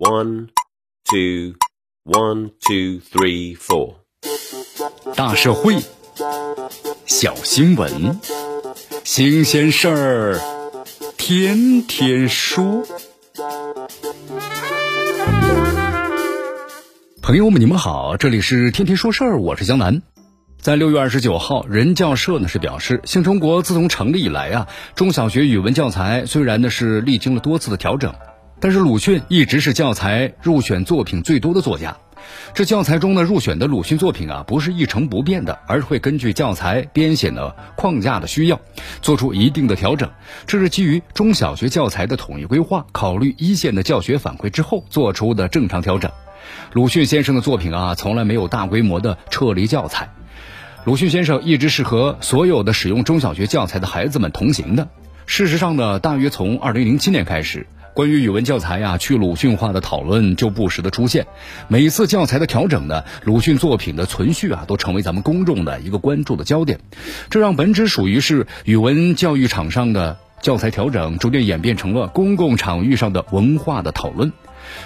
[0.00, 0.48] One,
[1.04, 1.56] two,
[2.04, 3.96] one, two, three, four。
[5.14, 5.76] 大社会，
[7.04, 8.18] 小新闻，
[9.04, 10.40] 新鲜事儿，
[11.18, 12.82] 天天说。
[17.20, 20.00] 朋友们，你们好，这里是天天说事儿，我是江南。
[20.58, 28.14] 在六月二十九号，人教社呢是表示，新中国自从成立以来啊，中小学语文教材虽然呢是历经了多次的调整。
[28.60, 31.96] 但是鲁迅一直是教材入选作品最多的作家，
[32.52, 38.60] 这教材中呢入选的鲁迅作品啊，不是一成不变的，而是会根据教材编写的框架的需要，
[39.00, 40.10] 做出一定的调整。
[40.46, 46.10] 这是基于中小学教材的统一规划，考虑一线的教学反馈之后做出的正常调整。
[46.74, 50.10] 鲁迅先生的作品啊，从来没有大规模的撤离教材。
[50.84, 54.88] 鲁迅先生一直是和所有的使用中小学教材的孩子们同行的。
[55.24, 57.66] 事实上呢，大约从二零零七年开始。
[57.94, 61.26] 关于语文教材呀，去鲁迅化的讨论就不时的出现。
[61.68, 66.80] 每次教材的调整呢，鲁迅作品的存续啊，都成为咱们公众的一个关注的焦点。
[67.30, 74.32] 这让本只属于是语文教育场上的教材调整，逐渐演变成了公共场域上的文化的讨论。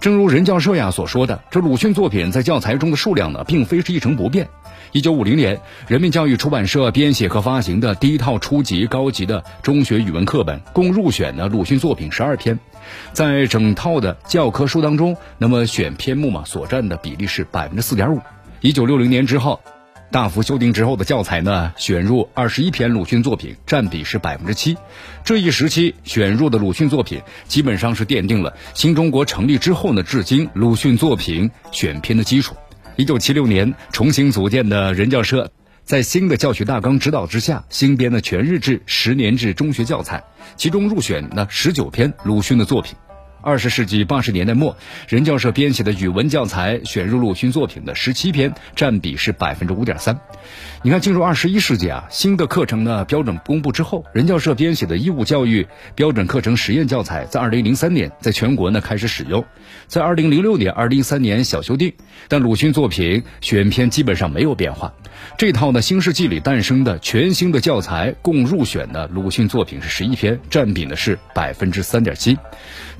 [0.00, 4.48] 正如人教社呀所说的，这鲁迅作品在教材中的数量呢，并非是一成不变。
[4.92, 12.58] 一九五零年，人民教育出版社编写和发行的第一套初级、高级的中学语文课本，共入选了鲁迅作品十二篇。
[13.12, 18.20] 在整套的教科书当中，那么选篇目嘛所占的比例是百分之四点五。
[18.60, 19.60] 一九六零年之后，
[20.10, 24.76] 大幅修订之后的教材呢，选入二十一篇鲁迅作品，占比是百分之七。
[25.22, 32.56] 这一时期选入的鲁迅作品，基本上是奠定了新中国成立之后呢，至今鲁迅作品选篇的基础。
[32.96, 35.50] 一九七六年重新组建的人教社。
[35.84, 40.22] 在新的教学大纲指导之下，新编的全日制、十年制中学教材，
[40.54, 42.94] 其中入选了十九篇鲁迅的作品。
[43.48, 44.76] 二十世纪八十年代末，
[45.08, 50.20] 人教社编写的语文教材选入鲁迅作品的十七篇，占比是百分之五点三。
[50.82, 59.42] 你看，进入二十一世纪啊，新的课程呢标准公布之后，人教社编写的义务教育标准课程实验教材在二零零三年在全国呢开始使用，
[59.86, 61.94] 在二零零六年、二零一三年小修订，
[62.28, 64.92] 但鲁迅作品选篇基本上没有变化。
[65.38, 72.36] 这套呢新世纪里诞生的全新的教材，共入选的鲁迅作品是十一篇，占比呢是百分之三点七。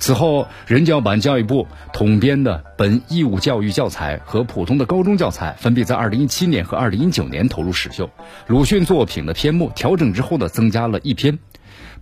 [0.00, 7.72] 此后，人教版教育部统编的本义务教育教材和普通的高中教材，分别在二零一七年和二零一九年投入。
[7.72, 8.10] 使用
[8.48, 11.38] 鲁迅作品的篇目调整之后呢，增加了一篇。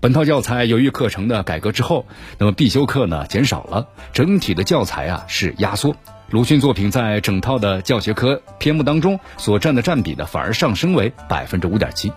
[0.00, 2.06] 本套教材由于课程的改革之后，
[2.38, 5.94] 那么必修课呢减少了，整体的教材啊是压缩。
[6.30, 12.10] 鲁迅作品在整套的教学科篇目当中所占的占比呢，反而上升为百分之五点七。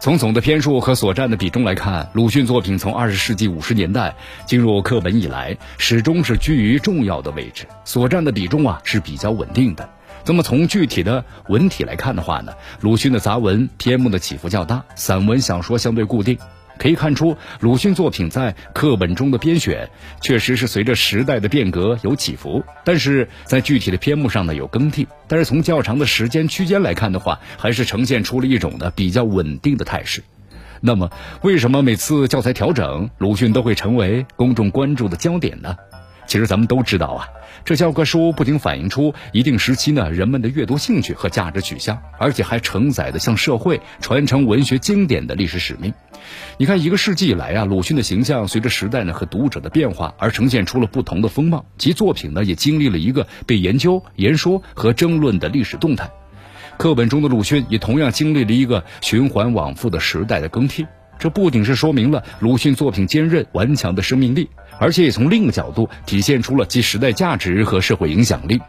[0.00, 4.14] 从总的篇数和所占的比重来看，鲁迅作品从二十世纪五十年代
[4.46, 9.90] 进入课本以来，始终是居于重要的位置，所占的比重啊是比较稳定的。
[10.24, 16.38] 那么从具体的文体来看的话呢，鲁迅的杂文篇目的起伏较大，散文小说相对固定。
[16.78, 19.90] 可以看出，鲁迅作品在课本中的编选
[20.20, 25.06] 确实是随着时代的变革有起伏，但是在具体的篇目上呢有更替。
[25.26, 30.22] 但是从较长的时间区间来看的话，还是呈现出了一种呢比较稳定的态势。
[30.80, 31.10] 那么，
[31.42, 35.76] 为什么每次教材调整，鲁迅都会成为公众关注的焦点呢？
[36.28, 37.26] 其实咱们都知道啊，
[37.64, 45.92] 这教科书不仅反映出一定时期呢人们的阅读兴趣和价值取向，而且还承载着向社会传承文学经典的历史使命。
[46.58, 56.10] 你看，一个世纪以来啊，鲁迅的形象随着时代呢和读者的变化而呈现出了不同的风貌，其作品呢也经历了一个被研究、言说和争论的历史动态。
[56.76, 60.86] 课本中的鲁迅也同样经历了一个循环往复的时代的更替。
[61.18, 64.48] 这不仅是说明了鲁迅作品坚韧顽强的生命力，
[64.78, 68.60] 而且也从另一个角度体现出了其时代价值和社会影响力。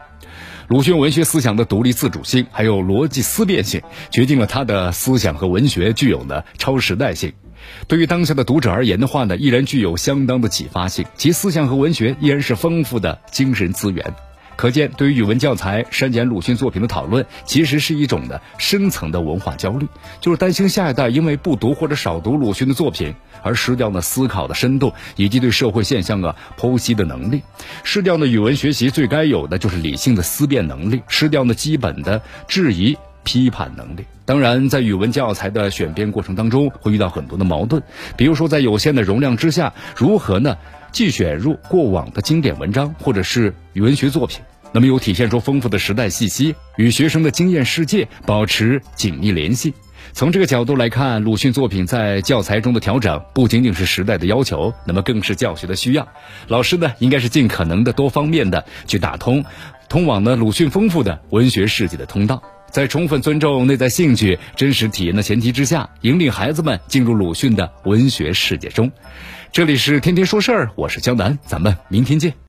[0.70, 7.32] 鲁迅文学思想的独立自主性，还有逻辑思辨性，决定了他的思想和文学具有呢超时代性。
[7.88, 11.04] 对于当下的读者而言的话呢，依然具有相当的启发性。
[11.16, 14.14] 其思想和文学依然是丰富的精神资源。
[14.60, 19.86] 可见，对于语文教材删减鲁迅作品的讨论，其实是一种的深层的文化焦虑，
[20.20, 27.40] 就是担心下一代因为不读或者少读鲁迅的作品，而失掉了思考的深度以及对社会现象啊剖析的能力，
[27.84, 34.04] 失掉了语文学习最该有的就是理性的思辨能力，失掉了基本的质疑批判能力。
[34.26, 37.82] 当然，在语文教材的选编过程当中，会遇到很多的矛盾，
[38.14, 40.58] 比如说在有限的容量之下，如何呢？
[40.92, 44.40] 既选入过往的经典文章或者是语文学作品。
[44.72, 49.74] 那么，又体现出丰富的时代气息，与学生的经验世界保持紧密联系，
[50.12, 56.06] 从这个角度来看，鲁迅作品在教材中的调整，不仅仅是时代的要求，那么更是教学的需要。
[56.46, 59.44] 老师呢，应该是尽可能的多方面的去打通，
[59.88, 62.40] 通往呢鲁迅丰富的文学世界的通道，
[62.70, 68.92] 在充分尊重内在兴趣、真实体验的前提之下，引领孩子们进入鲁迅的文学世界中。
[69.50, 72.32] 这里是天天说事儿，我是江南，咱们明天见。